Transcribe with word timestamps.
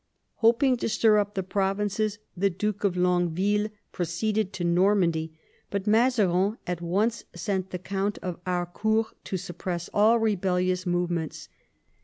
Hoping 0.37 0.77
to 0.77 0.89
stir 0.89 1.19
up 1.19 1.35
the 1.35 1.43
provinces, 1.43 2.17
the 2.35 2.49
Duke 2.49 2.83
of 2.83 2.97
Longueville 2.97 3.69
proceeded 3.91 4.51
to 4.53 4.63
Normandy; 4.63 5.37
but 5.69 5.85
Mazarin 5.85 6.57
at 6.65 6.81
once 6.81 7.23
sent 7.35 7.69
the 7.69 7.77
Count 7.77 8.17
of 8.23 8.39
Harcourt 8.47 9.13
to 9.25 9.37
suppress 9.37 9.91
all 9.93 10.17
rebellious 10.17 10.87
movements. 10.87 11.49